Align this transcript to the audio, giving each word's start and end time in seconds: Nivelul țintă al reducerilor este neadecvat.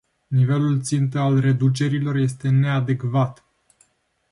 Nivelul 0.27 0.81
țintă 0.81 1.19
al 1.19 1.39
reducerilor 1.39 2.15
este 2.15 2.49
neadecvat. 2.49 3.43